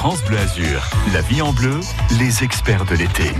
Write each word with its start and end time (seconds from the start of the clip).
France 0.00 0.24
Bleu 0.24 0.38
Azur, 0.38 0.88
la 1.12 1.20
vie 1.20 1.42
en 1.42 1.52
bleu, 1.52 1.78
les 2.18 2.42
experts 2.42 2.86
de 2.86 2.94
l'été. 2.94 3.34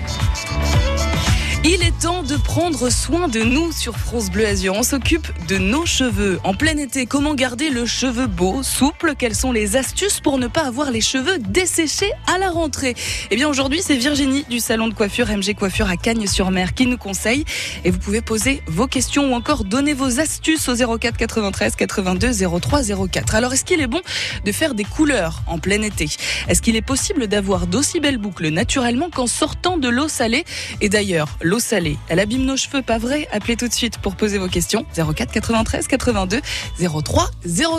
Il 1.63 1.83
est 1.83 1.99
temps 2.01 2.23
de 2.23 2.37
prendre 2.39 2.89
soin 2.89 3.29
de 3.29 3.41
nous 3.41 3.71
sur 3.71 3.99
France 3.99 4.31
Bleu 4.31 4.47
Azur. 4.47 4.73
On 4.77 4.83
s'occupe 4.83 5.29
de 5.47 5.59
nos 5.59 5.85
cheveux. 5.85 6.41
En 6.43 6.55
plein 6.55 6.79
été, 6.79 7.05
comment 7.05 7.35
garder 7.35 7.69
le 7.69 7.85
cheveu 7.85 8.27
beau, 8.27 8.63
souple? 8.63 9.13
Quelles 9.19 9.35
sont 9.35 9.53
les 9.53 9.77
astuces 9.77 10.21
pour 10.21 10.39
ne 10.39 10.47
pas 10.47 10.63
avoir 10.63 10.91
les 10.91 11.03
cheveux 11.03 11.39
desséchés 11.39 12.11
à 12.27 12.39
la 12.39 12.49
rentrée? 12.49 12.95
Eh 13.31 13.37
bien 13.37 13.47
aujourd'hui, 13.47 13.83
c'est 13.85 13.97
Virginie 13.97 14.47
du 14.49 14.59
salon 14.59 14.89
de 14.89 14.95
coiffure 14.95 15.29
MG 15.29 15.55
Coiffure 15.55 15.91
à 15.91 15.99
Cagnes-sur-Mer 15.99 16.73
qui 16.73 16.87
nous 16.87 16.97
conseille. 16.97 17.45
Et 17.85 17.91
vous 17.91 17.99
pouvez 17.99 18.23
poser 18.23 18.63
vos 18.67 18.87
questions 18.87 19.31
ou 19.31 19.35
encore 19.35 19.65
donner 19.65 19.93
vos 19.93 20.19
astuces 20.19 20.67
au 20.71 20.99
04 20.99 21.19
93 21.19 21.77
82 21.77 22.59
03 22.59 22.81
04. 23.13 23.35
Alors 23.35 23.53
est-ce 23.53 23.67
qu'il 23.67 23.83
est 23.83 23.87
bon 23.87 24.01
de 24.47 24.53
faire 24.53 24.73
des 24.73 24.85
couleurs 24.85 25.43
en 25.47 25.59
plein 25.59 25.83
été? 25.83 26.09
Est-ce 26.49 26.63
qu'il 26.63 26.77
est 26.77 26.81
possible 26.81 27.27
d'avoir 27.27 27.67
d'aussi 27.67 28.01
belles 28.01 28.17
boucles 28.17 28.49
naturellement 28.49 29.11
qu'en 29.11 29.27
sortant 29.27 29.77
de 29.77 29.91
l'eau 29.91 30.09
salée? 30.09 30.47
Et 30.81 30.89
d'ailleurs, 30.89 31.29
l'eau 31.51 31.59
salée. 31.59 31.99
Elle 32.09 32.21
abîme 32.21 32.45
nos 32.45 32.57
cheveux, 32.57 32.81
pas 32.81 32.99
vrai? 32.99 33.29
Appelez 33.33 33.57
tout 33.57 33.67
de 33.67 33.73
suite 33.75 33.99
pour 33.99 34.15
poser 34.15 34.39
vos 34.39 34.47
questions. 34.47 34.87
04 34.95 35.33
93 35.33 35.89
82 35.89 36.41
03 36.79 37.31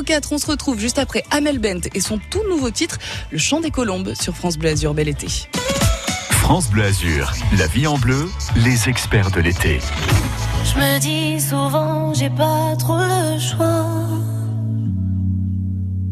04. 0.05 0.33
On 0.33 0.37
se 0.37 0.45
retrouve 0.45 0.77
juste 0.77 0.99
après 0.99 1.23
Amel 1.31 1.57
Bent 1.57 1.87
et 1.93 2.01
son 2.01 2.19
tout 2.29 2.43
nouveau 2.49 2.69
titre, 2.69 2.99
Le 3.31 3.37
chant 3.37 3.61
des 3.61 3.71
colombes 3.71 4.13
sur 4.19 4.35
France 4.35 4.57
Bleu 4.57 4.71
Azur. 4.71 4.93
Bel 4.93 5.07
été. 5.07 5.27
France 6.31 6.69
Bleu 6.69 6.83
Azur, 6.83 7.31
la 7.57 7.67
vie 7.67 7.87
en 7.87 7.97
bleu, 7.97 8.29
les 8.57 8.89
experts 8.89 9.31
de 9.31 9.39
l'été. 9.39 9.79
Je 10.65 10.77
me 10.77 10.99
dis 10.99 11.39
souvent, 11.39 12.13
j'ai 12.13 12.29
pas 12.29 12.75
trop 12.77 12.97
le 12.97 13.39
choix. 13.39 13.87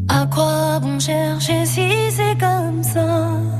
À 0.08 0.26
quoi 0.26 0.80
bon 0.80 0.98
chercher 0.98 1.66
si 1.66 1.88
c'est 2.10 2.38
comme 2.38 2.82
ça? 2.82 3.59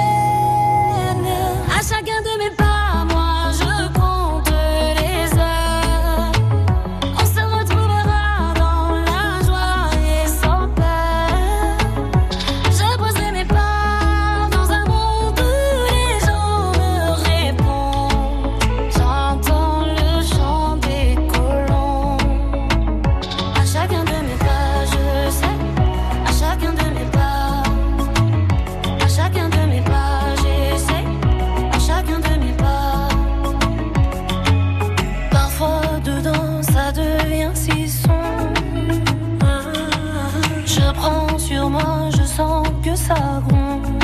Je 40.91 40.95
prends 40.97 41.39
sur 41.39 41.69
moi, 41.69 42.09
je 42.09 42.23
sens 42.23 42.67
que 42.83 42.93
ça 42.97 43.41
gronde. 43.47 44.00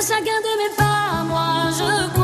Chacun 0.00 0.24
de 0.24 0.56
mes 0.56 0.76
pas, 0.76 1.24
moi 1.24 1.70
je 1.76 2.19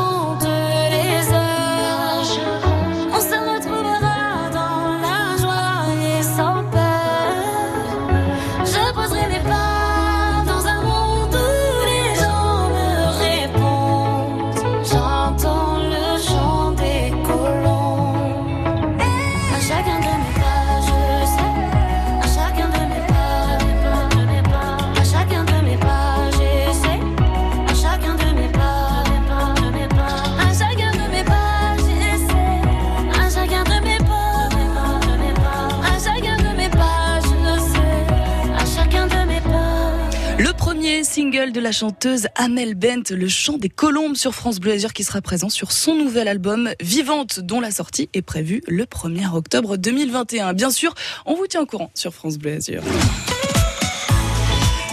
single 41.16 41.50
de 41.50 41.60
la 41.60 41.72
chanteuse 41.72 42.28
Amel 42.34 42.74
Bent, 42.74 43.10
Le 43.10 43.26
chant 43.26 43.56
des 43.56 43.70
colombes 43.70 44.16
sur 44.16 44.34
France 44.34 44.60
Bleu 44.60 44.72
Azur 44.72 44.92
qui 44.92 45.02
sera 45.02 45.22
présent 45.22 45.48
sur 45.48 45.72
son 45.72 45.94
nouvel 45.94 46.28
album 46.28 46.68
Vivante 46.78 47.40
dont 47.40 47.58
la 47.58 47.70
sortie 47.70 48.10
est 48.12 48.20
prévue 48.20 48.62
le 48.68 48.84
1er 48.84 49.34
octobre 49.34 49.78
2021. 49.78 50.52
Bien 50.52 50.68
sûr, 50.68 50.94
on 51.24 51.34
vous 51.34 51.46
tient 51.46 51.62
au 51.62 51.66
courant 51.66 51.90
sur 51.94 52.12
France 52.12 52.36
Bleu 52.36 52.56
Azur. 52.56 52.82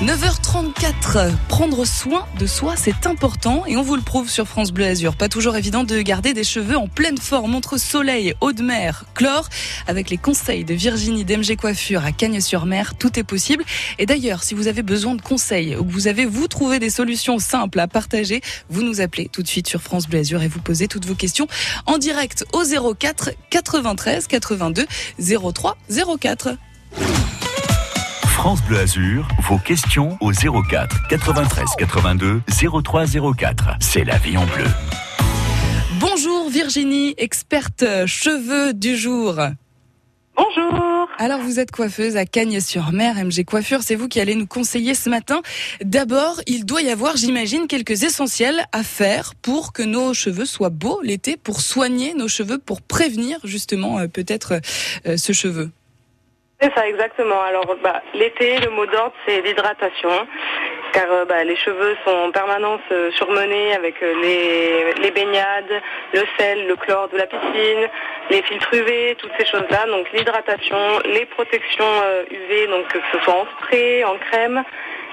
9h34, 0.03 1.31
prendre 1.47 1.85
soin 1.85 2.27
de 2.37 2.45
soi, 2.45 2.75
c'est 2.75 3.07
important 3.07 3.65
et 3.65 3.77
on 3.77 3.81
vous 3.81 3.95
le 3.95 4.01
prouve 4.01 4.29
sur 4.29 4.49
France 4.49 4.73
Bleu 4.73 4.83
Azur. 4.83 5.15
Pas 5.15 5.29
toujours 5.29 5.55
évident 5.55 5.85
de 5.85 6.01
garder 6.01 6.33
des 6.33 6.43
cheveux 6.43 6.75
en 6.75 6.89
pleine 6.89 7.17
forme 7.17 7.55
entre 7.55 7.77
soleil, 7.79 8.33
eau 8.41 8.51
de 8.51 8.63
mer, 8.63 9.05
chlore. 9.13 9.47
Avec 9.87 10.09
les 10.09 10.17
conseils 10.17 10.65
de 10.65 10.73
Virginie 10.73 11.23
d'MG 11.23 11.55
Coiffure 11.55 12.03
à 12.03 12.11
Cagnes-sur-Mer, 12.11 12.95
tout 12.97 13.17
est 13.17 13.23
possible. 13.23 13.63
Et 13.97 14.05
d'ailleurs, 14.05 14.43
si 14.43 14.55
vous 14.55 14.67
avez 14.67 14.81
besoin 14.81 15.15
de 15.15 15.21
conseils 15.21 15.77
ou 15.77 15.85
que 15.85 15.91
vous 15.93 16.07
avez 16.07 16.25
vous 16.25 16.49
trouvé 16.49 16.79
des 16.79 16.89
solutions 16.89 17.39
simples 17.39 17.79
à 17.79 17.87
partager, 17.87 18.41
vous 18.69 18.83
nous 18.83 18.99
appelez 18.99 19.29
tout 19.29 19.41
de 19.41 19.47
suite 19.47 19.69
sur 19.69 19.81
France 19.81 20.09
Bleu 20.09 20.19
Azur 20.19 20.43
et 20.43 20.49
vous 20.49 20.59
posez 20.59 20.89
toutes 20.89 21.05
vos 21.05 21.15
questions 21.15 21.47
en 21.85 21.97
direct 21.97 22.43
au 22.51 22.63
04 22.93 23.29
93 23.49 24.27
82 24.27 24.85
03 25.53 25.77
04. 26.19 26.57
France 28.43 28.61
Bleu 28.63 28.79
Azur, 28.79 29.25
vos 29.43 29.57
questions 29.57 30.17
au 30.19 30.33
04 30.33 31.07
93 31.07 31.65
82 31.77 32.41
03 32.83 33.05
04. 33.37 33.69
C'est 33.79 34.03
la 34.03 34.17
vie 34.17 34.35
en 34.35 34.45
bleu. 34.45 34.65
Bonjour 35.97 36.49
Virginie, 36.49 37.13
experte 37.17 37.85
cheveux 38.05 38.73
du 38.73 38.97
jour. 38.97 39.35
Bonjour. 40.35 41.07
Alors 41.19 41.39
vous 41.39 41.61
êtes 41.61 41.71
coiffeuse 41.71 42.17
à 42.17 42.25
Cagnes-sur-Mer, 42.25 43.15
MG 43.15 43.45
Coiffure, 43.45 43.81
c'est 43.81 43.95
vous 43.95 44.09
qui 44.09 44.19
allez 44.19 44.35
nous 44.35 44.45
conseiller 44.45 44.93
ce 44.93 45.09
matin. 45.09 45.41
D'abord, 45.81 46.41
il 46.45 46.65
doit 46.65 46.81
y 46.81 46.89
avoir, 46.89 47.15
j'imagine, 47.15 47.67
quelques 47.67 48.03
essentiels 48.03 48.65
à 48.73 48.83
faire 48.83 49.35
pour 49.41 49.71
que 49.71 49.83
nos 49.83 50.13
cheveux 50.13 50.43
soient 50.43 50.69
beaux 50.69 50.99
l'été, 51.01 51.37
pour 51.37 51.61
soigner 51.61 52.13
nos 52.13 52.27
cheveux, 52.27 52.57
pour 52.57 52.81
prévenir 52.81 53.39
justement 53.45 53.99
euh, 53.99 54.07
peut-être 54.07 54.59
euh, 55.07 55.15
ce 55.15 55.31
cheveu. 55.31 55.71
C'est 56.63 56.73
ça, 56.75 56.87
exactement. 56.87 57.41
Alors, 57.41 57.75
bah, 57.83 58.01
l'été, 58.13 58.57
le 58.59 58.69
mot 58.69 58.85
d'ordre, 58.85 59.11
c'est 59.25 59.41
l'hydratation, 59.41 60.25
car 60.93 61.11
euh, 61.11 61.25
bah, 61.25 61.43
les 61.43 61.57
cheveux 61.57 61.97
sont 62.05 62.11
en 62.11 62.31
permanence 62.31 62.79
euh, 62.89 63.11
surmenés 63.11 63.73
avec 63.73 64.01
euh, 64.01 64.93
les, 65.01 65.11
baignades, 65.11 65.81
le 66.13 66.21
sel, 66.37 66.65
le 66.65 66.77
chlore 66.77 67.09
de 67.09 67.17
la 67.17 67.27
piscine, 67.27 67.89
les 68.29 68.41
filtres 68.43 68.73
UV, 68.73 69.15
toutes 69.19 69.33
ces 69.37 69.45
choses-là. 69.45 69.87
Donc, 69.87 70.09
l'hydratation, 70.13 70.77
les 71.03 71.25
protections 71.25 71.83
UV, 72.31 72.67
donc 72.67 72.87
que 72.87 72.99
ce 73.11 73.19
soit 73.25 73.41
en 73.41 73.45
spray, 73.57 74.05
en 74.05 74.15
crème. 74.15 74.63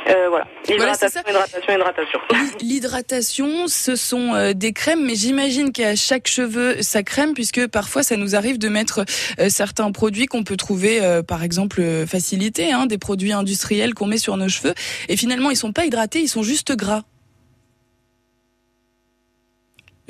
Euh, 0.09 0.29
voilà, 0.29 0.47
hydratation, 0.69 1.21
hydratation, 1.29 1.75
hydratation. 1.75 2.19
L'hydratation, 2.61 3.69
ce 3.69 3.97
sont 3.97 4.35
euh, 4.35 4.53
des 4.55 4.73
crèmes, 4.73 5.05
mais 5.05 5.15
j'imagine 5.15 5.73
qu'à 5.73 5.95
chaque 5.95 6.27
cheveu 6.27 6.81
sa 6.81 7.03
crème, 7.03 7.35
puisque 7.35 7.67
parfois 7.67 8.03
ça 8.03 8.17
nous 8.17 8.35
arrive 8.35 8.59
de 8.59 8.69
mettre 8.69 9.05
euh, 9.39 9.49
certains 9.51 9.93
produits 9.93 10.27
qu'on 10.27 10.43
peut 10.43 10.57
trouver, 10.57 11.03
euh, 11.03 11.23
par 11.23 11.43
exemple, 11.43 11.81
euh, 11.81 12.07
facilité, 12.07 12.73
hein, 12.73 12.87
des 12.87 12.99
produits 12.99 13.33
industriels 13.33 13.95
qu'on 13.95 14.07
met 14.07 14.19
sur 14.19 14.37
nos 14.37 14.49
cheveux, 14.49 14.75
et 15.09 15.17
finalement 15.17 15.51
ils 15.51 15.57
sont 15.57 15.73
pas 15.73 15.85
hydratés, 15.85 16.21
ils 16.21 16.29
sont 16.29 16.43
juste 16.43 16.75
gras. 16.75 17.03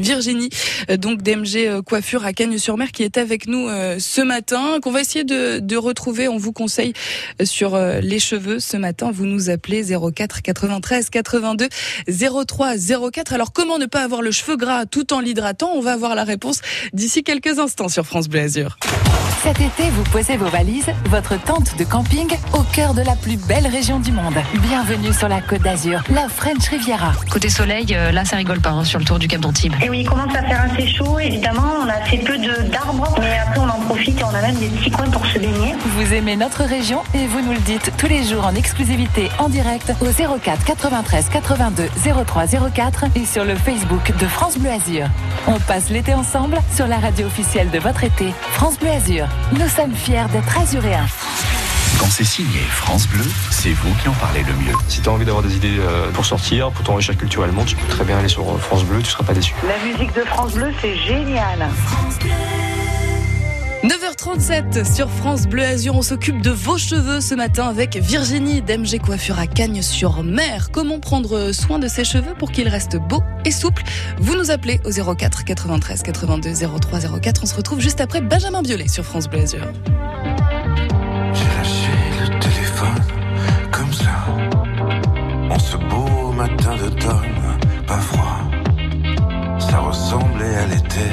Virginie, 0.01 0.49
euh, 0.91 0.97
donc 0.97 1.23
d'MG 1.23 1.67
euh, 1.67 1.83
Coiffure 1.83 2.25
à 2.25 2.33
Cagnes-sur-Mer, 2.33 2.91
qui 2.93 3.03
est 3.03 3.19
avec 3.19 3.47
nous 3.47 3.69
euh, 3.69 3.99
ce 3.99 4.21
matin, 4.21 4.79
qu'on 4.83 4.91
va 4.91 5.01
essayer 5.01 5.25
de, 5.25 5.59
de 5.59 5.77
retrouver. 5.77 6.29
On 6.29 6.39
vous 6.39 6.53
conseille 6.53 6.93
sur 7.45 7.79
les 7.79 8.19
cheveux 8.19 8.61
ce 8.61 8.77
matin. 8.77 9.11
Vous 9.13 9.27
nous 9.27 9.51
appelez 9.51 9.85
04 9.85 10.43
93 10.43 11.11
82 11.11 11.69
03 12.47 12.75
04. 13.13 13.33
Alors 13.33 13.53
comment 13.53 13.79
ne 13.79 13.87
pas 13.87 14.03
avoir 14.03 14.23
le 14.23 14.31
cheveu 14.31 14.57
gras 14.57 14.87
tout 14.87 15.13
en 15.13 15.21
l'hydratant? 15.21 15.73
On 15.75 15.81
va 15.81 15.93
avoir 15.93 16.15
la 16.15 16.25
réponse 16.25 16.61
d'ici 16.93 17.23
quelques 17.23 17.59
instants 17.59 17.89
sur 17.89 18.07
France 18.07 18.29
Bleu 18.29 18.41
Azur. 18.41 18.79
Cet 19.43 19.59
été, 19.61 19.89
vous 19.91 20.03
posez 20.05 20.37
vos 20.37 20.49
valises, 20.49 20.91
votre 21.07 21.41
tente 21.43 21.77
de 21.79 21.85
camping 21.85 22.29
au 22.53 22.61
cœur 22.75 22.93
de 22.93 23.01
la 23.01 23.17
plus 23.17 23.37
belle 23.39 23.67
région 23.67 23.99
du 23.99 24.13
monde. 24.13 24.35
Bienvenue 24.57 25.15
sur 25.15 25.29
la 25.29 25.41
Côte 25.41 25.63
d'Azur, 25.63 26.03
la 26.13 26.29
French 26.29 26.69
Riviera. 26.69 27.13
Côté 27.31 27.49
soleil, 27.49 27.87
euh, 27.95 28.13
là 28.13 28.27
ça 28.27 28.37
rigole 28.37 28.61
pas 28.61 28.71
hein, 28.71 28.85
sur 28.85 28.99
le 28.99 29.05
tour 29.07 29.19
du 29.19 29.29
Cap 29.29 29.41
d'Antibes. 29.41 29.73
Et 29.83 29.89
oui, 29.89 30.01
il 30.01 30.09
commence 30.09 30.35
à 30.35 30.43
faire 30.43 30.67
assez 30.71 30.87
chaud, 30.87 31.19
évidemment, 31.19 31.73
on 31.85 31.89
a 31.89 31.95
assez 32.05 32.19
peu 32.19 32.37
de- 32.37 32.69
d'arbres, 32.71 33.15
mais 33.19 33.39
après 33.39 33.61
on 33.61 33.69
en 33.69 33.81
profite 33.87 34.21
et 34.21 34.25
on 34.25 34.29
a 34.35 34.43
même 34.43 34.57
des 34.57 34.67
petits 34.69 34.91
coins 34.91 35.09
pour 35.09 35.25
se 35.25 35.39
baigner. 35.39 35.75
Vous 35.87 36.13
aimez 36.13 36.37
notre 36.37 36.65
région 36.65 37.01
et 37.15 37.27
vous 37.27 37.41
nous 37.41 37.53
le 37.53 37.61
dites 37.61 37.93
tous 37.97 38.09
les 38.09 38.25
jours 38.25 38.45
en 38.47 38.55
exclusivité 38.55 39.31
en 39.39 39.49
direct 39.49 39.91
au 40.03 40.39
04 40.39 40.65
93 40.65 41.29
82 41.33 41.89
03 42.27 42.45
04 42.75 43.05
et 43.17 43.25
sur 43.25 43.45
le 43.47 43.55
Facebook 43.55 44.13
de 44.19 44.27
France 44.27 44.59
Bleu 44.59 44.71
Azur. 44.71 45.07
On 45.47 45.59
passe 45.61 45.89
l'été 45.89 46.13
ensemble 46.13 46.59
sur 46.77 46.87
la 46.87 46.99
radio 46.99 47.27
officielle 47.27 47.71
de 47.71 47.79
votre 47.79 48.05
été, 48.05 48.35
France 48.53 48.79
Bleu 48.79 48.91
Azur. 48.91 49.27
Nous 49.53 49.69
sommes 49.69 49.95
fiers 49.95 50.27
d'être 50.33 50.59
azuréens. 50.59 51.07
Quand 51.99 52.07
c'est 52.07 52.25
signé 52.25 52.61
France 52.71 53.07
Bleu, 53.09 53.25
c'est 53.51 53.73
vous 53.73 53.95
qui 53.97 54.09
en 54.09 54.13
parlez 54.15 54.43
le 54.43 54.55
mieux. 54.55 54.75
Si 54.89 55.03
tu 55.03 55.09
as 55.09 55.13
envie 55.13 55.27
d'avoir 55.27 55.43
des 55.45 55.55
idées 55.57 55.79
euh, 55.79 56.11
pour 56.13 56.25
sortir, 56.25 56.71
pour 56.71 56.85
t'enrichir 56.85 57.17
culturellement, 57.17 57.65
tu 57.65 57.77
peux 57.77 57.87
très 57.89 58.05
bien 58.05 58.19
aller 58.19 58.29
sur 58.29 58.49
euh, 58.49 58.59
France 58.59 58.85
Bleu, 58.85 59.03
tu 59.03 59.11
seras 59.11 59.25
pas 59.25 59.35
déçu. 59.35 59.55
La 59.67 59.79
musique 59.85 60.15
de 60.15 60.23
France 60.23 60.55
Bleu, 60.55 60.73
c'est 60.81 60.97
génial. 60.97 61.69
9h37 64.21 64.95
sur 64.95 65.09
France 65.09 65.47
Bleu 65.47 65.65
Azur, 65.65 65.95
on 65.95 66.03
s'occupe 66.03 66.43
de 66.43 66.51
vos 66.51 66.77
cheveux 66.77 67.23
ce 67.23 67.35
matin 67.35 67.69
avec 67.69 67.97
Virginie 67.97 68.61
d'MG 68.61 68.99
Coiffure 68.99 69.39
à 69.39 69.47
Cagnes-sur-Mer. 69.47 70.69
Comment 70.73 71.01
prendre 71.01 71.53
soin 71.53 71.79
de 71.79 71.89
ses 71.89 72.05
cheveux 72.05 72.35
pour 72.39 72.53
qu'ils 72.53 72.69
restent 72.69 72.99
beaux 72.99 73.23
et 73.47 73.51
souples? 73.51 73.83
Vous 74.19 74.37
nous 74.37 74.51
appelez 74.51 74.79
au 74.85 74.91
04 74.91 75.45
93 75.45 76.03
82 76.03 76.53
03 76.53 77.19
04. 77.19 77.41
On 77.45 77.47
se 77.47 77.55
retrouve 77.55 77.81
juste 77.81 78.03
après 78.03 78.21
Benjamin 78.21 78.61
Biolay 78.61 78.89
sur 78.89 79.05
France 79.05 79.27
Bleu 79.27 79.41
Azur. 79.41 79.67
J'ai 81.33 81.45
lâché 81.57 81.91
le 82.21 82.39
téléphone 82.41 83.03
comme 83.71 83.93
ça. 83.93 84.27
En 85.49 85.59
ce 85.59 85.79
beau 85.79 86.33
matin 86.33 86.77
d'automne, 86.77 87.59
pas 87.87 87.99
froid. 87.99 88.51
Ça 89.59 89.79
ressemblait 89.79 90.57
à 90.57 90.67
l'été, 90.67 91.09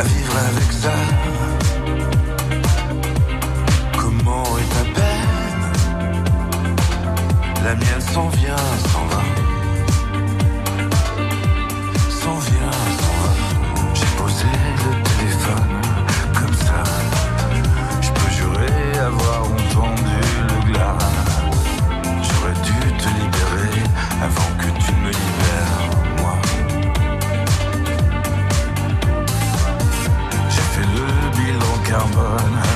à 0.00 0.02
vivre 0.02 0.36
avec 0.50 0.72
ça. 0.72 0.92
Comment 3.98 4.44
est 4.58 4.70
ta 4.74 4.84
peine? 4.96 5.64
La 7.64 7.74
mienne 7.74 8.00
s'en 8.14 8.28
vient, 8.28 8.64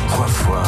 trois 0.09 0.27
fois. 0.27 0.63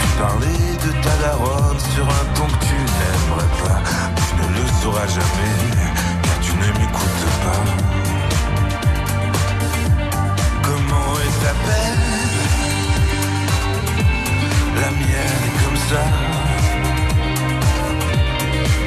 Tu 0.00 0.06
parlais 0.20 0.76
de 0.84 0.90
ta 1.02 1.14
daronne 1.22 1.78
sur 1.94 2.04
un 2.04 2.24
ton 2.34 2.46
que 2.46 2.64
tu 2.64 2.74
n'aimerais 2.74 3.52
pas. 3.62 3.80
Tu 4.16 4.32
ne 4.36 4.46
le 4.58 4.66
sauras 4.82 5.06
jamais, 5.06 5.56
car 6.22 6.40
tu 6.40 6.52
ne 6.52 6.66
m'écoutes 6.78 7.26
pas. 7.44 7.64
Comment 10.62 11.14
est 11.26 11.36
ta 11.44 11.54
peine 11.66 12.06
La 14.76 14.90
mienne 14.90 15.42
est 15.48 15.64
comme 15.64 15.80
ça. 15.90 16.04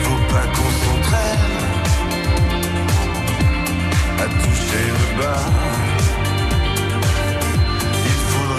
Faut 0.03 0.23
pas 0.33 0.45
qu'on 0.53 0.71
s'entraîne 0.81 1.57
à 4.19 4.25
toucher 4.43 4.85
le 4.99 5.21
bas. 5.21 5.94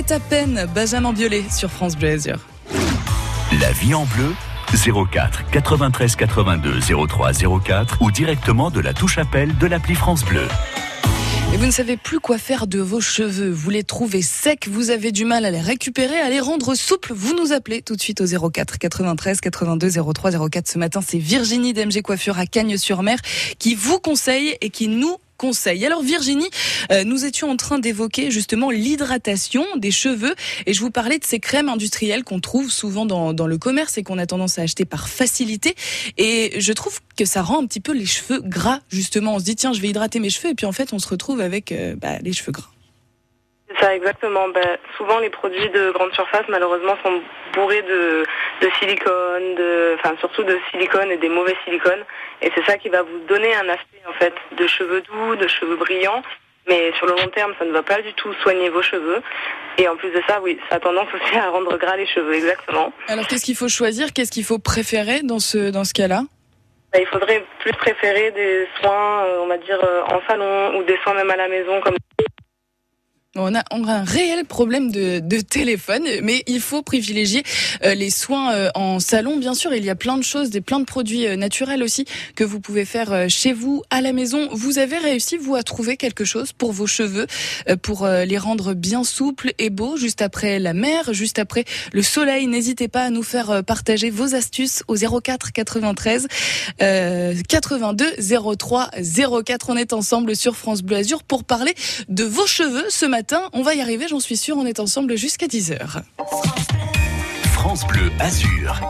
Ta 0.00 0.18
peine, 0.18 0.66
Benjamin 0.74 1.12
Biolay 1.12 1.44
sur 1.50 1.70
France 1.70 1.96
Bleu 1.96 2.12
Azur. 2.12 2.38
La 3.60 3.70
vie 3.72 3.92
en 3.92 4.06
bleu 4.06 4.32
04 5.10 5.50
93 5.50 6.16
82 6.16 6.80
03 7.06 7.32
04 7.62 7.98
ou 8.00 8.10
directement 8.10 8.70
de 8.70 8.80
la 8.80 8.94
touche 8.94 9.18
appel 9.18 9.56
de 9.58 9.66
l'appli 9.66 9.94
France 9.94 10.24
Bleu. 10.24 10.48
Et 11.52 11.58
vous 11.58 11.66
ne 11.66 11.70
savez 11.70 11.98
plus 11.98 12.18
quoi 12.18 12.38
faire 12.38 12.66
de 12.66 12.78
vos 12.78 13.02
cheveux. 13.02 13.50
Vous 13.50 13.68
les 13.68 13.84
trouvez 13.84 14.22
secs, 14.22 14.66
vous 14.66 14.88
avez 14.88 15.12
du 15.12 15.26
mal 15.26 15.44
à 15.44 15.50
les 15.50 15.60
récupérer, 15.60 16.18
à 16.18 16.30
les 16.30 16.40
rendre 16.40 16.74
souples. 16.74 17.12
Vous 17.14 17.34
nous 17.34 17.52
appelez 17.52 17.82
tout 17.82 17.94
de 17.94 18.00
suite 18.00 18.22
au 18.22 18.50
04 18.50 18.78
93 18.78 19.42
82 19.42 19.90
03 19.90 20.48
04. 20.48 20.68
Ce 20.68 20.78
matin, 20.78 21.00
c'est 21.06 21.18
Virginie 21.18 21.74
d'MG 21.74 22.00
Coiffure 22.00 22.38
à 22.38 22.46
Cagnes-sur-Mer 22.46 23.18
qui 23.58 23.74
vous 23.74 23.98
conseille 23.98 24.56
et 24.62 24.70
qui 24.70 24.88
nous 24.88 25.18
Alors 25.66 26.02
Virginie, 26.02 26.48
euh, 26.92 27.02
nous 27.02 27.24
étions 27.24 27.50
en 27.50 27.56
train 27.56 27.80
d'évoquer 27.80 28.30
justement 28.30 28.70
l'hydratation 28.70 29.64
des 29.76 29.90
cheveux 29.90 30.34
et 30.66 30.72
je 30.72 30.80
vous 30.80 30.92
parlais 30.92 31.18
de 31.18 31.24
ces 31.24 31.40
crèmes 31.40 31.68
industrielles 31.68 32.22
qu'on 32.22 32.38
trouve 32.38 32.70
souvent 32.70 33.06
dans, 33.06 33.32
dans 33.32 33.48
le 33.48 33.58
commerce 33.58 33.98
et 33.98 34.04
qu'on 34.04 34.18
a 34.18 34.26
tendance 34.26 34.60
à 34.60 34.62
acheter 34.62 34.84
par 34.84 35.08
facilité. 35.08 35.74
Et 36.16 36.60
je 36.60 36.72
trouve 36.72 37.00
que 37.16 37.24
ça 37.24 37.42
rend 37.42 37.60
un 37.60 37.66
petit 37.66 37.80
peu 37.80 37.92
les 37.92 38.06
cheveux 38.06 38.40
gras 38.40 38.80
justement. 38.88 39.34
On 39.34 39.38
se 39.40 39.44
dit 39.44 39.56
tiens 39.56 39.72
je 39.72 39.80
vais 39.80 39.88
hydrater 39.88 40.20
mes 40.20 40.30
cheveux 40.30 40.50
et 40.50 40.54
puis 40.54 40.66
en 40.66 40.72
fait 40.72 40.92
on 40.92 41.00
se 41.00 41.08
retrouve 41.08 41.40
avec 41.40 41.72
euh, 41.72 41.96
bah, 41.96 42.18
les 42.22 42.32
cheveux 42.32 42.52
gras. 42.52 42.70
C'est 43.72 43.84
ça, 43.84 43.94
exactement. 43.94 44.48
Ben, 44.48 44.78
souvent, 44.96 45.18
les 45.18 45.30
produits 45.30 45.68
de 45.70 45.90
grande 45.92 46.12
surface, 46.12 46.44
malheureusement, 46.48 46.96
sont 47.04 47.22
bourrés 47.54 47.82
de, 47.82 48.24
de 48.60 48.70
silicone, 48.78 49.54
de, 49.54 49.96
enfin, 49.98 50.14
surtout 50.18 50.42
de 50.42 50.58
silicone 50.70 51.10
et 51.10 51.16
des 51.16 51.28
mauvais 51.28 51.56
silicones. 51.64 52.04
Et 52.40 52.50
c'est 52.54 52.64
ça 52.64 52.76
qui 52.76 52.88
va 52.88 53.02
vous 53.02 53.18
donner 53.28 53.54
un 53.54 53.68
aspect, 53.68 54.02
en 54.08 54.12
fait, 54.14 54.34
de 54.56 54.66
cheveux 54.66 55.02
doux, 55.02 55.36
de 55.36 55.46
cheveux 55.48 55.76
brillants. 55.76 56.22
Mais 56.68 56.92
sur 56.96 57.06
le 57.06 57.12
long 57.12 57.28
terme, 57.28 57.54
ça 57.58 57.64
ne 57.64 57.72
va 57.72 57.82
pas 57.82 58.00
du 58.02 58.12
tout 58.14 58.32
soigner 58.42 58.68
vos 58.68 58.82
cheveux. 58.82 59.20
Et 59.78 59.88
en 59.88 59.96
plus 59.96 60.10
de 60.10 60.22
ça, 60.28 60.40
oui, 60.40 60.58
ça 60.68 60.76
a 60.76 60.80
tendance 60.80 61.08
aussi 61.12 61.36
à 61.36 61.50
rendre 61.50 61.76
gras 61.76 61.96
les 61.96 62.06
cheveux, 62.06 62.34
exactement. 62.34 62.92
Alors 63.08 63.26
qu'est-ce 63.26 63.44
qu'il 63.44 63.56
faut 63.56 63.68
choisir? 63.68 64.12
Qu'est-ce 64.12 64.30
qu'il 64.30 64.44
faut 64.44 64.60
préférer 64.60 65.22
dans 65.22 65.40
ce, 65.40 65.70
dans 65.70 65.84
ce 65.84 65.92
cas-là? 65.92 66.22
Ben, 66.92 67.00
il 67.00 67.06
faudrait 67.06 67.44
plus 67.60 67.72
préférer 67.72 68.30
des 68.32 68.68
soins, 68.78 69.24
euh, 69.24 69.40
on 69.42 69.46
va 69.46 69.56
dire, 69.56 69.80
euh, 69.82 70.02
en 70.02 70.20
salon 70.28 70.78
ou 70.78 70.84
des 70.84 70.98
soins 71.02 71.14
même 71.14 71.30
à 71.30 71.36
la 71.36 71.48
maison, 71.48 71.80
comme 71.80 71.96
On 73.34 73.54
a, 73.54 73.64
on 73.70 73.88
a 73.88 73.94
un 73.94 74.04
réel 74.04 74.44
problème 74.44 74.92
de, 74.92 75.18
de 75.18 75.40
téléphone, 75.40 76.02
mais 76.22 76.42
il 76.46 76.60
faut 76.60 76.82
privilégier 76.82 77.42
euh, 77.82 77.94
les 77.94 78.10
soins 78.10 78.52
euh, 78.52 78.68
en 78.74 79.00
salon. 79.00 79.38
Bien 79.38 79.54
sûr, 79.54 79.72
il 79.72 79.82
y 79.82 79.88
a 79.88 79.94
plein 79.94 80.18
de 80.18 80.22
choses, 80.22 80.50
des 80.50 80.60
plein 80.60 80.80
de 80.80 80.84
produits 80.84 81.26
euh, 81.26 81.34
naturels 81.34 81.82
aussi 81.82 82.04
que 82.36 82.44
vous 82.44 82.60
pouvez 82.60 82.84
faire 82.84 83.30
chez 83.30 83.54
vous, 83.54 83.82
à 83.88 84.02
la 84.02 84.12
maison. 84.12 84.50
Vous 84.52 84.78
avez 84.78 84.98
réussi, 84.98 85.38
vous, 85.38 85.54
à 85.54 85.62
trouver 85.62 85.96
quelque 85.96 86.26
chose 86.26 86.52
pour 86.52 86.72
vos 86.72 86.86
cheveux, 86.86 87.26
pour 87.80 88.06
les 88.06 88.36
rendre 88.36 88.74
bien 88.74 89.02
souples 89.02 89.54
et 89.58 89.70
beaux, 89.70 89.96
juste 89.96 90.20
après 90.20 90.58
la 90.58 90.74
mer, 90.74 91.14
juste 91.14 91.38
après 91.38 91.64
le 91.92 92.02
soleil. 92.02 92.46
N'hésitez 92.46 92.88
pas 92.88 93.04
à 93.04 93.10
nous 93.10 93.22
faire 93.22 93.64
partager 93.64 94.10
vos 94.10 94.34
astuces 94.34 94.82
au 94.88 94.96
04 94.96 95.52
93 95.52 96.28
euh, 96.82 97.34
82 97.48 98.16
03 98.58 98.90
04. 99.44 99.70
On 99.70 99.76
est 99.76 99.92
ensemble 99.92 100.36
sur 100.36 100.56
France 100.56 100.82
Bleu 100.82 100.96
Azur 100.96 101.22
pour 101.22 101.44
parler 101.44 101.74
de 102.08 102.24
vos 102.24 102.46
cheveux 102.46 102.86
ce 102.88 103.06
matin. 103.06 103.21
On 103.52 103.62
va 103.62 103.74
y 103.74 103.80
arriver, 103.80 104.06
j'en 104.08 104.20
suis 104.20 104.36
sûre. 104.36 104.56
On 104.58 104.66
est 104.66 104.80
ensemble 104.80 105.16
jusqu'à 105.16 105.46
10h. 105.46 106.02
France 107.52 107.86
Bleu 107.86 108.10
Azur. 108.18 108.80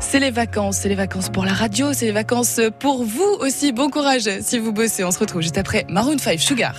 C'est 0.00 0.20
les 0.20 0.30
vacances, 0.30 0.78
c'est 0.78 0.90
les 0.90 0.94
vacances 0.94 1.30
pour 1.30 1.46
la 1.46 1.54
radio, 1.54 1.94
c'est 1.94 2.04
les 2.04 2.12
vacances 2.12 2.60
pour 2.80 3.04
vous 3.04 3.36
aussi. 3.40 3.72
Bon 3.72 3.88
courage 3.88 4.28
si 4.42 4.58
vous 4.58 4.72
bossez. 4.72 5.04
On 5.04 5.10
se 5.10 5.18
retrouve 5.18 5.40
juste 5.40 5.56
après 5.56 5.86
Maroon 5.88 6.18
5 6.18 6.38
Sugar. 6.38 6.74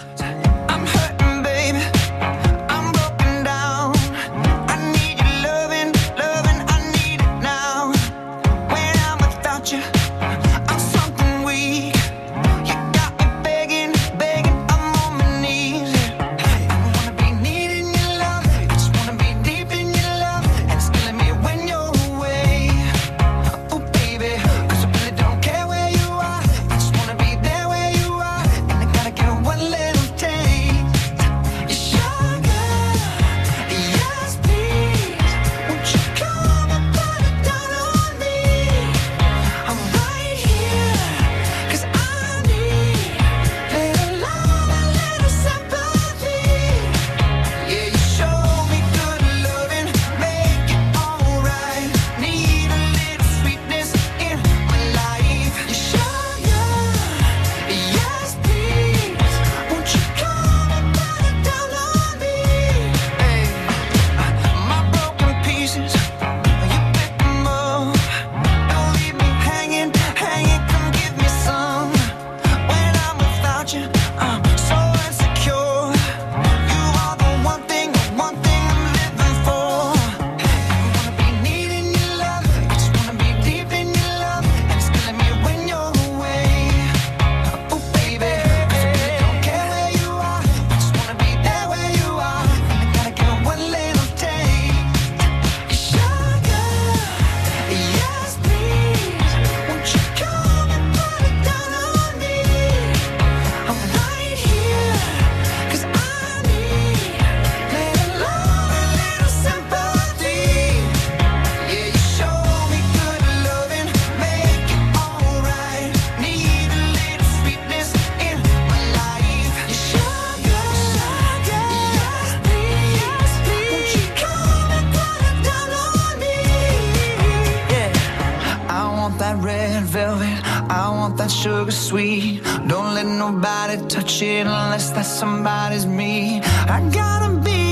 That 131.24 131.32
sugar 131.32 131.72
sweet. 131.72 132.44
Don't 132.68 132.94
let 132.96 133.06
nobody 133.06 133.77
touch 133.88 134.22
it 134.22 134.46
unless 134.46 134.89
that 134.92 135.06
somebody's 135.06 135.86
me. 135.86 136.42
I 136.42 136.77
gotta 136.92 137.30
be 137.39 137.62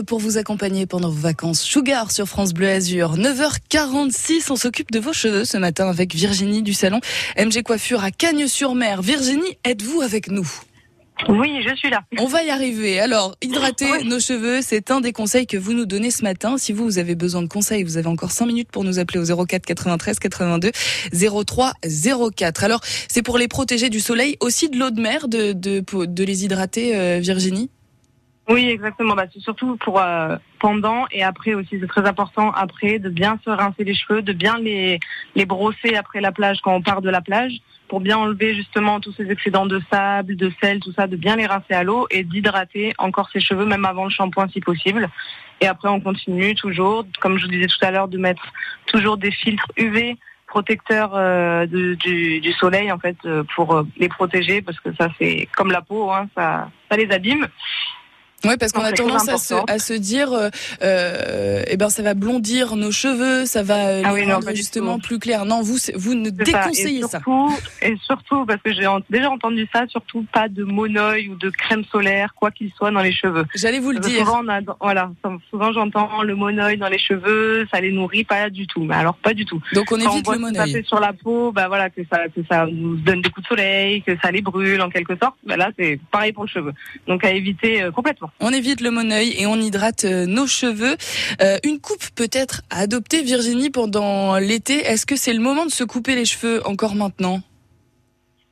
pour 0.00 0.18
vous 0.18 0.38
accompagner 0.38 0.86
pendant 0.86 1.10
vos 1.10 1.20
vacances. 1.20 1.60
Sugar 1.62 2.10
sur 2.10 2.26
France 2.26 2.54
Bleu 2.54 2.68
Azur. 2.70 3.16
9h46, 3.18 4.50
on 4.50 4.56
s'occupe 4.56 4.90
de 4.90 4.98
vos 4.98 5.12
cheveux 5.12 5.44
ce 5.44 5.58
matin 5.58 5.88
avec 5.88 6.14
Virginie 6.14 6.62
du 6.62 6.72
salon 6.72 7.00
MG 7.38 7.62
Coiffure 7.62 8.02
à 8.02 8.10
Cagnes-sur-Mer. 8.10 9.02
Virginie, 9.02 9.58
êtes-vous 9.64 10.00
avec 10.00 10.28
nous? 10.30 10.48
Oui, 11.28 11.50
je 11.68 11.74
suis 11.76 11.90
là. 11.90 12.00
On 12.18 12.26
va 12.26 12.42
y 12.42 12.50
arriver. 12.50 12.98
Alors, 12.98 13.36
hydrater 13.42 13.86
Oui. 14.00 14.08
nos 14.08 14.18
cheveux, 14.18 14.60
c'est 14.62 14.90
un 14.90 15.00
des 15.00 15.12
conseils 15.12 15.46
que 15.46 15.56
vous 15.56 15.72
nous 15.72 15.84
donnez 15.84 16.10
ce 16.10 16.24
matin. 16.24 16.56
Si 16.58 16.72
vous, 16.72 16.84
vous 16.84 16.98
avez 16.98 17.14
besoin 17.14 17.42
de 17.42 17.48
conseils, 17.48 17.84
vous 17.84 17.96
avez 17.96 18.08
encore 18.08 18.32
5 18.32 18.46
minutes 18.46 18.70
pour 18.72 18.82
nous 18.82 18.98
appeler 18.98 19.20
au 19.20 19.44
04 19.46 19.64
93 19.64 20.18
82 20.18 20.72
03 21.44 21.74
04. 22.34 22.64
Alors, 22.64 22.80
c'est 23.08 23.22
pour 23.22 23.38
les 23.38 23.46
protéger 23.46 23.88
du 23.90 24.00
soleil, 24.00 24.36
aussi 24.40 24.68
de 24.68 24.78
l'eau 24.78 24.90
de 24.90 25.00
mer, 25.00 25.28
de, 25.28 25.52
de, 25.52 25.80
pour- 25.80 26.06
de 26.08 26.24
les 26.24 26.44
hydrater, 26.44 26.96
euh, 26.96 27.18
Virginie? 27.22 27.70
Oui, 28.48 28.68
exactement. 28.68 29.14
Bah, 29.14 29.26
c'est 29.32 29.40
surtout 29.40 29.76
pour 29.76 30.00
euh, 30.00 30.36
pendant 30.58 31.06
et 31.10 31.22
après 31.22 31.54
aussi. 31.54 31.78
C'est 31.80 31.86
très 31.86 32.06
important 32.06 32.50
après 32.52 32.98
de 32.98 33.08
bien 33.08 33.38
se 33.44 33.50
rincer 33.50 33.84
les 33.84 33.94
cheveux, 33.94 34.22
de 34.22 34.32
bien 34.32 34.58
les, 34.58 34.98
les 35.34 35.46
brosser 35.46 35.94
après 35.96 36.20
la 36.20 36.32
plage 36.32 36.58
quand 36.62 36.74
on 36.74 36.82
part 36.82 37.02
de 37.02 37.10
la 37.10 37.20
plage 37.20 37.52
pour 37.88 38.00
bien 38.00 38.16
enlever 38.16 38.54
justement 38.54 39.00
tous 39.00 39.12
ces 39.12 39.30
excédents 39.30 39.66
de 39.66 39.80
sable, 39.90 40.34
de 40.34 40.50
sel, 40.62 40.80
tout 40.80 40.92
ça, 40.92 41.06
de 41.06 41.14
bien 41.14 41.36
les 41.36 41.44
rincer 41.44 41.74
à 41.74 41.84
l'eau 41.84 42.06
et 42.10 42.24
d'hydrater 42.24 42.94
encore 42.96 43.28
ses 43.30 43.38
cheveux 43.38 43.66
même 43.66 43.84
avant 43.84 44.04
le 44.04 44.10
shampoing 44.10 44.48
si 44.48 44.60
possible. 44.60 45.10
Et 45.60 45.66
après 45.66 45.90
on 45.90 46.00
continue 46.00 46.54
toujours, 46.54 47.04
comme 47.20 47.36
je 47.38 47.44
vous 47.44 47.52
disais 47.52 47.66
tout 47.66 47.84
à 47.84 47.90
l'heure, 47.90 48.08
de 48.08 48.16
mettre 48.16 48.42
toujours 48.86 49.18
des 49.18 49.30
filtres 49.30 49.70
UV 49.76 50.16
protecteurs 50.46 51.12
euh, 51.14 51.66
du, 51.66 52.40
du 52.40 52.52
soleil 52.52 52.90
en 52.92 52.98
fait 52.98 53.16
euh, 53.24 53.42
pour 53.54 53.74
euh, 53.74 53.86
les 53.96 54.08
protéger 54.08 54.60
parce 54.60 54.78
que 54.80 54.94
ça 54.94 55.08
c'est 55.18 55.48
comme 55.54 55.70
la 55.70 55.82
peau, 55.82 56.10
hein, 56.10 56.28
ça, 56.34 56.70
ça 56.90 56.96
les 56.96 57.10
abîme. 57.10 57.46
Oui, 58.44 58.54
parce 58.58 58.72
qu'on 58.72 58.82
a 58.82 58.92
tendance 58.92 59.28
à 59.28 59.38
se, 59.38 59.54
à 59.70 59.78
se 59.78 59.92
dire, 59.92 60.32
euh, 60.32 60.48
euh, 60.82 61.62
eh 61.68 61.76
ben, 61.76 61.88
ça 61.90 62.02
va 62.02 62.14
blondir 62.14 62.76
nos 62.76 62.90
cheveux, 62.90 63.46
ça 63.46 63.62
va 63.62 63.86
euh, 63.86 64.02
Ah 64.04 64.08
les 64.08 64.22
oui, 64.22 64.26
non, 64.26 64.34
rendre 64.36 64.54
justement 64.54 64.98
plus 64.98 65.18
clairs. 65.18 65.44
Non, 65.44 65.62
vous, 65.62 65.76
vous 65.94 66.14
ne 66.14 66.30
C'est 66.44 66.50
ça. 66.50 66.60
déconseillez 66.62 66.98
et 66.98 67.02
ça. 67.02 67.08
surtout, 67.20 67.54
Et 67.82 67.96
surtout, 68.04 68.44
parce 68.46 68.60
que 68.62 68.72
j'ai 68.72 68.86
déjà 69.10 69.30
entendu 69.30 69.68
ça, 69.72 69.84
surtout 69.88 70.26
pas 70.32 70.48
de 70.48 70.64
monoeil 70.64 71.28
ou 71.28 71.36
de 71.36 71.50
crème 71.50 71.84
solaire, 71.90 72.34
quoi 72.34 72.50
qu'il 72.50 72.70
soit 72.76 72.90
dans 72.90 73.00
les 73.02 73.12
cheveux. 73.12 73.44
J'allais 73.54 73.78
vous 73.78 73.92
le 73.92 74.00
Parce 74.00 74.12
dire. 74.12 74.26
Souvent, 74.26 74.40
on 74.44 74.48
a, 74.48 74.60
voilà, 74.80 75.10
souvent 75.50 75.72
j'entends 75.72 76.22
le 76.22 76.34
monoeil 76.34 76.76
dans 76.78 76.88
les 76.88 76.98
cheveux, 76.98 77.66
ça 77.72 77.80
les 77.80 77.92
nourrit 77.92 78.24
pas 78.24 78.50
du 78.50 78.66
tout. 78.66 78.82
Mais 78.84 78.96
alors 78.96 79.14
pas 79.14 79.34
du 79.34 79.44
tout. 79.44 79.60
Donc 79.72 79.92
on 79.92 79.98
Quand 79.98 80.12
évite 80.12 80.28
on 80.28 80.32
le 80.32 80.38
monoeil. 80.38 80.72
ça 80.72 80.82
sur 80.82 81.00
la 81.00 81.12
peau, 81.12 81.52
bah 81.52 81.68
voilà, 81.68 81.90
que 81.90 82.00
ça, 82.12 82.22
que 82.34 82.40
ça 82.50 82.66
nous 82.66 82.96
donne 82.96 83.22
des 83.22 83.30
coups 83.30 83.44
de 83.44 83.48
soleil, 83.48 84.02
que 84.02 84.16
ça 84.20 84.30
les 84.30 84.42
brûle 84.42 84.80
en 84.82 84.90
quelque 84.90 85.16
sorte. 85.16 85.36
Bah 85.46 85.56
là, 85.56 85.70
c'est 85.78 86.00
pareil 86.10 86.32
pour 86.32 86.44
le 86.44 86.48
cheveu. 86.48 86.72
Donc 87.06 87.24
à 87.24 87.30
éviter 87.30 87.82
euh, 87.82 87.90
complètement. 87.92 88.30
On 88.40 88.50
évite 88.52 88.80
le 88.80 88.90
monoeil 88.90 89.34
et 89.38 89.46
on 89.46 89.56
hydrate 89.56 90.04
euh, 90.04 90.26
nos 90.26 90.46
cheveux. 90.46 90.96
Euh, 91.40 91.58
une 91.64 91.80
coupe 91.80 92.10
peut-être 92.14 92.62
à 92.70 92.80
adopter, 92.80 93.22
Virginie, 93.22 93.70
pendant 93.70 94.36
l'été. 94.38 94.78
Est-ce 94.78 95.06
que 95.06 95.16
c'est 95.16 95.32
le 95.32 95.40
moment 95.40 95.64
de 95.64 95.70
se 95.70 95.84
couper 95.84 96.14
les 96.14 96.24
cheveux 96.24 96.66
encore 96.66 96.94
maintenant? 96.94 97.40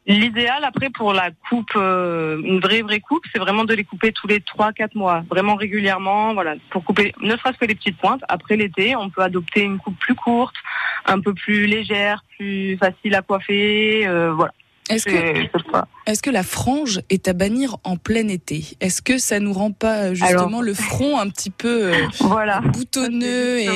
L'idéal 0.06 0.64
après 0.64 0.90
pour 0.90 1.12
la 1.12 1.30
coupe, 1.48 1.70
euh, 1.76 2.40
une 2.42 2.58
vraie 2.58 2.82
vraie 2.82 3.00
coupe, 3.00 3.22
c'est 3.32 3.38
vraiment 3.38 3.64
de 3.64 3.74
les 3.74 3.84
couper 3.84 4.12
tous 4.12 4.26
les 4.26 4.40
3-4 4.40 4.96
mois, 4.96 5.22
vraiment 5.28 5.54
régulièrement, 5.54 6.34
voilà, 6.34 6.54
pour 6.70 6.82
couper 6.84 7.12
ne 7.20 7.36
serait-ce 7.36 7.58
que 7.58 7.66
les 7.66 7.74
petites 7.74 7.98
pointes. 7.98 8.22
Après 8.28 8.56
l'été, 8.56 8.96
on 8.96 9.10
peut 9.10 9.22
adopter 9.22 9.60
une 9.60 9.78
coupe 9.78 9.98
plus 9.98 10.16
courte, 10.16 10.56
un 11.04 11.20
peu 11.20 11.34
plus 11.34 11.66
légère, 11.66 12.24
plus 12.36 12.76
facile 12.78 13.14
à 13.14 13.22
coiffer, 13.22 14.06
euh, 14.08 14.32
voilà. 14.32 14.52
Est-ce 14.90 16.22
que, 16.22 16.31
la 16.31 16.42
frange 16.42 17.00
est 17.11 17.29
à 17.29 17.33
bannir 17.33 17.76
en 17.85 17.96
plein 17.96 18.29
été? 18.29 18.64
Est-ce 18.81 19.03
que 19.03 19.18
ça 19.18 19.40
nous 19.40 19.53
rend 19.53 19.72
pas 19.72 19.96
euh, 20.05 20.14
justement 20.14 20.46
Alors- 20.46 20.62
le 20.62 20.74
front 20.74 21.18
un 21.18 21.29
petit 21.29 21.50
peu 21.50 21.92
euh, 21.92 21.94
Voilà. 22.20 22.61
boutonneux 22.61 23.59
et, 23.61 23.68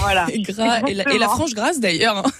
voilà. 0.00 0.26
et 0.32 0.42
gras 0.42 0.80
et 0.80 0.80
la, 0.82 0.88
et 0.90 0.94
la 0.94 1.02
Exactement. 1.02 1.28
frange 1.30 1.54
grasse 1.54 1.80
d'ailleurs 1.80 2.18
hein? 2.18 2.30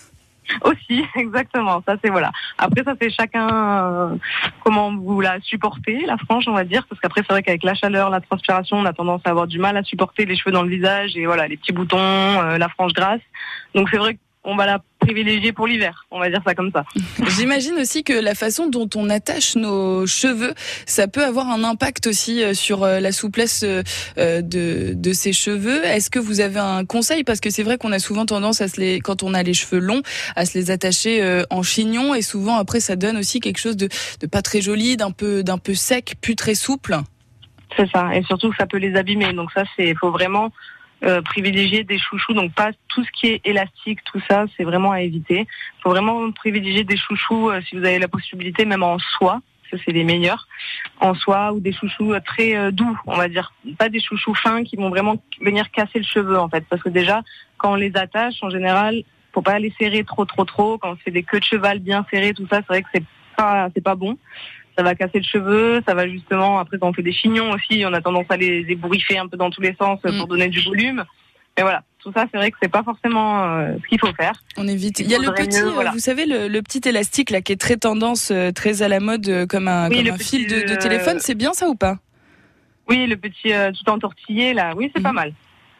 Aussi, 0.64 1.04
exactement. 1.16 1.82
Ça 1.86 1.96
c'est 2.02 2.08
voilà. 2.10 2.30
Après 2.56 2.82
ça 2.82 2.94
c'est 3.00 3.10
chacun 3.10 3.48
euh, 3.84 4.16
comment 4.64 4.94
vous 4.96 5.20
la 5.20 5.38
supportez 5.42 6.06
la 6.06 6.16
frange 6.16 6.44
on 6.48 6.54
va 6.54 6.64
dire 6.64 6.86
parce 6.88 6.98
qu'après 7.02 7.20
c'est 7.20 7.32
vrai 7.34 7.42
qu'avec 7.42 7.62
la 7.64 7.74
chaleur, 7.74 8.08
la 8.10 8.20
transpiration, 8.22 8.78
on 8.78 8.84
a 8.86 8.92
tendance 8.94 9.20
à 9.26 9.30
avoir 9.30 9.46
du 9.46 9.58
mal 9.58 9.76
à 9.76 9.82
supporter 9.82 10.24
les 10.24 10.36
cheveux 10.36 10.52
dans 10.52 10.62
le 10.62 10.70
visage 10.70 11.16
et 11.16 11.26
voilà 11.26 11.46
les 11.48 11.58
petits 11.58 11.72
boutons, 11.72 11.98
euh, 11.98 12.56
la 12.56 12.68
frange 12.70 12.94
grasse. 12.94 13.20
Donc 13.74 13.88
c'est 13.90 13.98
vrai 13.98 14.16
qu'on 14.42 14.56
va 14.56 14.64
la 14.64 14.78
privilégier 15.08 15.52
pour 15.52 15.66
l'hiver. 15.66 16.06
On 16.10 16.18
va 16.18 16.28
dire 16.28 16.42
ça 16.46 16.54
comme 16.54 16.70
ça. 16.70 16.84
J'imagine 17.38 17.74
aussi 17.74 18.04
que 18.04 18.12
la 18.12 18.34
façon 18.34 18.68
dont 18.68 18.88
on 18.94 19.08
attache 19.08 19.56
nos 19.56 20.06
cheveux, 20.06 20.54
ça 20.86 21.08
peut 21.08 21.24
avoir 21.24 21.48
un 21.48 21.64
impact 21.64 22.06
aussi 22.06 22.42
euh, 22.42 22.52
sur 22.52 22.84
euh, 22.84 23.00
la 23.00 23.12
souplesse 23.12 23.64
euh, 23.64 23.82
de, 24.42 24.92
de 24.94 25.12
ces 25.12 25.32
cheveux. 25.32 25.84
Est-ce 25.84 26.10
que 26.10 26.18
vous 26.18 26.40
avez 26.40 26.60
un 26.60 26.84
conseil? 26.84 27.24
Parce 27.24 27.40
que 27.40 27.50
c'est 27.50 27.62
vrai 27.62 27.78
qu'on 27.78 27.92
a 27.92 27.98
souvent 27.98 28.26
tendance 28.26 28.60
à 28.60 28.68
se 28.68 28.80
les, 28.80 29.00
quand 29.00 29.22
on 29.22 29.32
a 29.32 29.42
les 29.42 29.54
cheveux 29.54 29.78
longs, 29.78 30.02
à 30.36 30.44
se 30.44 30.58
les 30.58 30.70
attacher 30.70 31.42
en 31.50 31.62
chignon 31.62 32.14
et 32.14 32.22
souvent 32.22 32.56
après 32.56 32.80
ça 32.80 32.96
donne 32.96 33.16
aussi 33.16 33.40
quelque 33.40 33.58
chose 33.58 33.76
de, 33.76 33.88
de 34.20 34.26
pas 34.26 34.42
très 34.42 34.60
joli, 34.60 34.96
d'un 34.96 35.10
peu, 35.10 35.42
d'un 35.42 35.58
peu 35.58 35.74
sec, 35.74 36.16
plus 36.20 36.36
très 36.36 36.54
souple. 36.54 36.96
C'est 37.76 37.88
ça. 37.90 38.14
Et 38.14 38.22
surtout 38.24 38.50
que 38.50 38.56
ça 38.56 38.66
peut 38.66 38.78
les 38.78 38.94
abîmer. 38.96 39.32
Donc 39.32 39.50
ça 39.52 39.64
c'est 39.76 39.94
faut 39.94 40.10
vraiment 40.10 40.50
euh, 41.04 41.22
privilégier 41.22 41.84
des 41.84 41.98
chouchous, 41.98 42.34
donc 42.34 42.52
pas 42.54 42.70
tout 42.88 43.04
ce 43.04 43.10
qui 43.12 43.28
est 43.28 43.40
élastique, 43.44 44.00
tout 44.04 44.20
ça, 44.28 44.46
c'est 44.56 44.64
vraiment 44.64 44.92
à 44.92 45.00
éviter. 45.00 45.40
Il 45.40 45.82
faut 45.82 45.90
vraiment 45.90 46.30
privilégier 46.32 46.84
des 46.84 46.96
chouchous 46.96 47.50
euh, 47.50 47.60
si 47.62 47.76
vous 47.76 47.84
avez 47.84 47.98
la 47.98 48.08
possibilité, 48.08 48.64
même 48.64 48.82
en 48.82 48.98
soie, 48.98 49.40
ça 49.70 49.76
c'est 49.84 49.92
les 49.92 50.04
meilleurs, 50.04 50.48
en 51.00 51.14
soie 51.14 51.52
ou 51.52 51.60
des 51.60 51.72
chouchous 51.72 52.12
euh, 52.12 52.20
très 52.20 52.56
euh, 52.56 52.70
doux, 52.70 52.98
on 53.06 53.16
va 53.16 53.28
dire, 53.28 53.52
pas 53.78 53.88
des 53.88 54.00
chouchous 54.00 54.34
fins 54.34 54.64
qui 54.64 54.76
vont 54.76 54.90
vraiment 54.90 55.22
venir 55.40 55.70
casser 55.70 55.98
le 55.98 56.04
cheveu 56.04 56.38
en 56.38 56.48
fait, 56.48 56.64
parce 56.68 56.82
que 56.82 56.88
déjà 56.88 57.22
quand 57.58 57.72
on 57.72 57.76
les 57.76 57.96
attache, 57.96 58.36
en 58.42 58.50
général, 58.50 59.02
faut 59.32 59.42
pas 59.42 59.58
les 59.58 59.72
serrer 59.78 60.04
trop 60.04 60.24
trop 60.24 60.44
trop. 60.44 60.78
Quand 60.78 60.92
on 60.92 60.96
fait 60.96 61.10
des 61.10 61.22
queues 61.22 61.40
de 61.40 61.44
cheval 61.44 61.80
bien 61.80 62.04
serrées, 62.10 62.34
tout 62.34 62.46
ça, 62.50 62.58
c'est 62.58 62.68
vrai 62.68 62.82
que 62.82 62.88
c'est 62.94 63.04
pas 63.36 63.68
c'est 63.74 63.82
pas 63.82 63.94
bon 63.94 64.16
ça 64.78 64.84
va 64.84 64.94
casser 64.94 65.18
le 65.18 65.24
cheveu, 65.24 65.82
ça 65.86 65.94
va 65.94 66.08
justement, 66.08 66.60
après 66.60 66.78
quand 66.78 66.88
on 66.88 66.92
fait 66.92 67.02
des 67.02 67.12
chignons 67.12 67.50
aussi, 67.50 67.82
on 67.84 67.92
a 67.92 68.00
tendance 68.00 68.26
à 68.28 68.36
les 68.36 68.64
ébouriffer 68.68 69.18
un 69.18 69.26
peu 69.26 69.36
dans 69.36 69.50
tous 69.50 69.60
les 69.60 69.74
sens 69.74 69.98
euh, 70.06 70.12
Mm. 70.12 70.18
pour 70.18 70.28
donner 70.28 70.48
du 70.48 70.60
volume. 70.60 71.04
Mais 71.56 71.62
voilà, 71.64 71.82
tout 71.98 72.12
ça, 72.14 72.26
c'est 72.30 72.38
vrai 72.38 72.52
que 72.52 72.56
c'est 72.62 72.70
pas 72.70 72.84
forcément 72.84 73.42
euh, 73.42 73.74
ce 73.82 73.88
qu'il 73.88 73.98
faut 73.98 74.12
faire. 74.14 74.34
On 74.56 74.68
évite. 74.68 75.00
Il 75.00 75.10
y 75.10 75.16
a 75.16 75.18
le 75.18 75.32
petit, 75.32 75.60
mieux, 75.60 75.70
voilà. 75.70 75.90
vous 75.90 75.98
savez, 75.98 76.24
le, 76.24 76.46
le 76.46 76.62
petit 76.62 76.88
élastique 76.88 77.30
là 77.30 77.40
qui 77.40 77.50
est 77.50 77.60
très 77.60 77.76
tendance, 77.76 78.30
euh, 78.30 78.52
très 78.52 78.82
à 78.82 78.88
la 78.88 79.00
mode, 79.00 79.46
comme 79.48 79.66
un, 79.66 79.88
Oui, 79.90 80.04
comme 80.04 80.14
un 80.14 80.18
fil 80.18 80.46
de, 80.46 80.68
de 80.68 80.76
téléphone. 80.76 81.16
C'est 81.18 81.34
bien 81.34 81.52
ça 81.54 81.68
ou 81.68 81.74
pas? 81.74 81.96
Oui, 82.88 83.06
le 83.08 83.16
petit 83.16 83.52
euh, 83.52 83.72
tout 83.72 83.90
entortillé, 83.90 84.54
là, 84.54 84.72
oui, 84.76 84.92
c'est 84.94 85.02
pas 85.02 85.12
mal. 85.12 85.32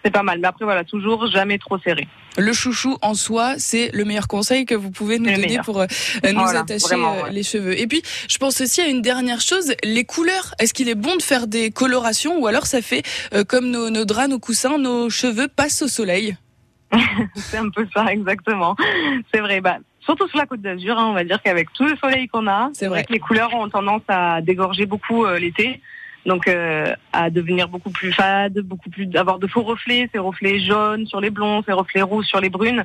C'est 0.04 0.11
pas 0.12 0.22
mal. 0.22 0.38
Mais 0.38 0.46
après, 0.48 0.64
voilà, 0.64 0.84
toujours 0.84 1.26
jamais 1.26 1.58
trop 1.58 1.78
serré. 1.78 2.06
Le 2.37 2.52
chouchou 2.52 2.96
en 3.02 3.14
soi, 3.14 3.54
c'est 3.58 3.90
le 3.92 4.04
meilleur 4.04 4.28
conseil 4.28 4.64
que 4.64 4.74
vous 4.76 4.92
pouvez 4.92 5.18
nous 5.18 5.30
donner 5.30 5.58
pour 5.64 5.80
euh, 5.80 5.87
nous 6.24 6.38
Voilà, 6.40 6.61
attacher 6.61 6.87
vraiment, 6.87 7.14
euh, 7.14 7.22
ouais. 7.24 7.32
les 7.32 7.42
cheveux. 7.42 7.76
Et 7.78 7.87
puis, 7.88 8.02
je 8.28 8.38
pense 8.38 8.61
aussi 8.61 8.80
à 8.80 8.87
une 8.87 9.02
dernière 9.02 9.40
chose, 9.40 9.74
les 9.82 10.04
couleurs. 10.04 10.54
Est-ce 10.61 10.72
qu'il 10.72 10.88
est 10.88 10.94
bon 10.94 11.16
de 11.16 11.22
faire 11.22 11.48
des 11.48 11.70
colorations 11.72 12.38
ou 12.38 12.46
alors 12.46 12.66
ça 12.66 12.80
fait 12.80 13.02
euh, 13.34 13.42
comme 13.42 13.70
nos, 13.70 13.90
nos 13.90 14.04
draps, 14.04 14.28
nos 14.28 14.38
coussins, 14.38 14.78
nos 14.78 15.11
cheveux 15.11 15.48
passent 15.48 15.82
au 15.82 15.88
soleil? 15.88 16.37
C'est 17.34 17.58
un 17.58 17.68
peu 17.70 17.87
ça, 17.92 18.06
exactement. 18.12 18.76
C'est 19.34 19.40
vrai. 19.40 19.61
Bah, 19.61 19.78
surtout 20.00 20.28
sur 20.28 20.38
la 20.38 20.46
Côte 20.46 20.61
d'Azur, 20.62 20.96
hein, 20.96 21.06
on 21.11 21.12
va 21.14 21.24
dire 21.24 21.42
qu'avec 21.42 21.72
tout 21.72 21.84
le 21.84 21.96
soleil 21.96 22.28
qu'on 22.28 22.46
a, 22.46 22.70
C'est 22.72 22.87
vrai. 22.87 23.04
que 23.04 23.12
les 23.12 23.18
couleurs 23.18 23.52
ont 23.54 23.68
tendance 23.68 24.02
à 24.08 24.40
dégorger 24.42 24.87
beaucoup 24.87 25.24
euh, 25.26 25.38
l'été. 25.38 25.80
Donc 26.28 26.46
euh, 26.46 26.94
à 27.14 27.30
devenir 27.30 27.68
beaucoup 27.68 27.88
plus 27.88 28.12
fade, 28.12 28.58
beaucoup 28.60 28.90
plus 28.90 29.08
avoir 29.16 29.38
de 29.38 29.46
faux 29.46 29.62
reflets, 29.62 30.10
ces 30.12 30.18
reflets 30.18 30.60
jaunes 30.60 31.06
sur 31.06 31.22
les 31.22 31.30
blonds, 31.30 31.62
ces 31.64 31.72
reflets 31.72 32.02
roux 32.02 32.22
sur 32.22 32.38
les 32.38 32.50
brunes, 32.50 32.84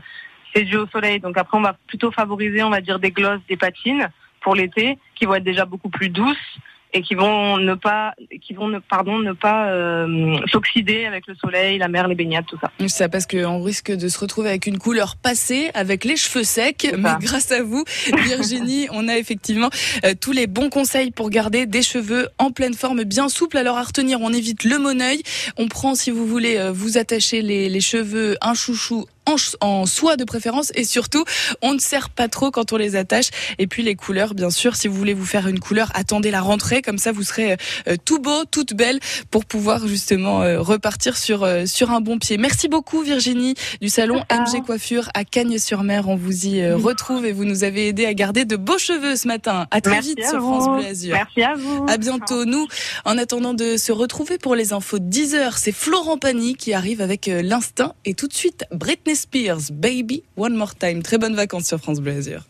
c'est 0.55 0.63
dû 0.63 0.77
au 0.77 0.87
soleil. 0.87 1.19
Donc 1.19 1.37
après 1.37 1.57
on 1.57 1.61
va 1.61 1.75
plutôt 1.85 2.09
favoriser, 2.09 2.63
on 2.63 2.69
va 2.69 2.79
dire 2.79 2.99
des 2.99 3.11
glosses, 3.11 3.41
des 3.49 3.57
patines 3.57 4.07
pour 4.39 4.55
l'été, 4.55 4.97
qui 5.15 5.25
vont 5.25 5.35
être 5.35 5.43
déjà 5.43 5.65
beaucoup 5.65 5.89
plus 5.89 6.07
douces 6.07 6.57
et 6.93 7.01
qui 7.01 7.15
vont 7.15 7.57
ne 7.57 7.73
pas, 7.73 8.13
qui 8.41 8.53
vont 8.53 8.67
ne, 8.67 8.79
pardon, 8.79 9.19
ne 9.19 9.33
pas 9.33 9.67
euh, 9.67 10.37
s'oxyder 10.51 11.05
avec 11.05 11.27
le 11.27 11.35
soleil, 11.35 11.77
la 11.77 11.87
mer, 11.87 12.07
les 12.07 12.15
baignades, 12.15 12.45
tout 12.45 12.57
ça. 12.61 12.71
Ça 12.87 13.09
parce 13.09 13.25
qu'on 13.25 13.61
risque 13.61 13.91
de 13.91 14.07
se 14.07 14.19
retrouver 14.19 14.49
avec 14.49 14.67
une 14.67 14.77
couleur 14.77 15.15
passée, 15.15 15.71
avec 15.73 16.05
les 16.05 16.15
cheveux 16.15 16.43
secs. 16.43 16.93
Mais 16.97 17.09
grâce 17.19 17.51
à 17.51 17.63
vous, 17.63 17.83
Virginie, 18.25 18.87
on 18.91 19.07
a 19.07 19.17
effectivement 19.17 19.69
euh, 20.05 20.13
tous 20.19 20.31
les 20.31 20.47
bons 20.47 20.69
conseils 20.69 21.11
pour 21.11 21.29
garder 21.29 21.65
des 21.65 21.81
cheveux 21.81 22.29
en 22.37 22.51
pleine 22.51 22.73
forme, 22.73 23.03
bien 23.03 23.29
souples. 23.29 23.57
Alors 23.57 23.77
à 23.77 23.83
retenir, 23.83 24.19
on 24.21 24.31
évite 24.31 24.63
le 24.63 24.77
monoeil. 24.77 25.23
On 25.57 25.67
prend, 25.67 25.95
si 25.95 26.11
vous 26.11 26.27
voulez, 26.27 26.57
euh, 26.57 26.71
vous 26.71 26.97
attacher 26.97 27.41
les, 27.41 27.69
les 27.69 27.81
cheveux 27.81 28.37
un 28.41 28.53
chouchou 28.53 29.05
en, 29.25 29.35
en 29.61 29.85
soie 29.85 30.17
de 30.17 30.23
préférence 30.23 30.71
et 30.75 30.83
surtout 30.83 31.23
on 31.61 31.73
ne 31.73 31.79
serre 31.79 32.09
pas 32.09 32.27
trop 32.27 32.51
quand 32.51 32.73
on 32.73 32.77
les 32.77 32.95
attache. 32.95 33.29
Et 33.59 33.67
puis 33.67 33.83
les 33.83 33.95
couleurs, 33.95 34.33
bien 34.33 34.49
sûr, 34.49 34.75
si 34.75 34.87
vous 34.87 34.95
voulez 34.95 35.13
vous 35.13 35.25
faire 35.25 35.47
une 35.47 35.59
couleur, 35.59 35.91
attendez 35.93 36.31
la 36.31 36.41
rentrée, 36.41 36.81
comme 36.81 36.97
ça 36.97 37.11
vous 37.11 37.23
serez 37.23 37.57
euh, 37.87 37.95
tout 38.05 38.19
beau, 38.19 38.45
toute 38.45 38.73
belle 38.73 38.99
pour 39.31 39.45
pouvoir 39.45 39.87
justement 39.87 40.41
euh, 40.41 40.61
repartir 40.61 41.17
sur 41.17 41.43
euh, 41.43 41.65
sur 41.65 41.91
un 41.91 42.01
bon 42.01 42.19
pied. 42.19 42.37
Merci 42.37 42.67
beaucoup 42.67 43.01
Virginie 43.01 43.55
du 43.81 43.89
salon 43.89 44.23
MG 44.31 44.63
Coiffure 44.65 45.09
à 45.13 45.23
Cagnes-sur-Mer. 45.23 46.07
On 46.07 46.15
vous 46.15 46.45
y 46.45 46.61
euh, 46.61 46.75
retrouve 46.75 47.25
et 47.25 47.31
vous 47.31 47.45
nous 47.45 47.63
avez 47.63 47.87
aidé 47.87 48.05
à 48.05 48.13
garder 48.13 48.45
de 48.45 48.55
beaux 48.55 48.77
cheveux 48.77 49.15
ce 49.15 49.27
matin. 49.27 49.67
À 49.71 49.81
très 49.81 49.93
Merci 49.93 50.09
vite 50.09 50.25
à 50.25 50.29
sur 50.29 50.39
vous. 50.39 50.53
France 50.53 50.79
Bleu 50.79 50.89
Azur. 50.89 51.15
Merci 51.15 51.43
à 51.43 51.55
vous. 51.55 51.85
À 51.87 51.97
bientôt. 51.97 52.45
Nous, 52.45 52.67
en 53.05 53.17
attendant 53.17 53.53
de 53.53 53.77
se 53.77 53.91
retrouver 53.91 54.37
pour 54.37 54.55
les 54.55 54.73
infos 54.73 54.99
de 54.99 55.05
10 55.05 55.35
heures, 55.35 55.57
c'est 55.57 55.71
Florent 55.71 56.17
Pagny 56.17 56.55
qui 56.55 56.73
arrive 56.73 57.01
avec 57.01 57.27
euh, 57.27 57.41
l'instinct 57.41 57.93
et 58.05 58.13
tout 58.13 58.27
de 58.27 58.33
suite 58.33 58.65
Britney 59.13 59.15
Spears, 59.15 59.71
Baby 59.71 60.23
One 60.35 60.55
More 60.55 60.73
Time. 60.73 61.03
Très 61.03 61.17
bonnes 61.17 61.35
vacances 61.35 61.67
sur 61.67 61.77
France 61.77 61.99
Bleu 61.99 62.17
Azur. 62.17 62.47